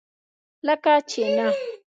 لکه 0.67 0.93
چینۀ! 1.09 1.45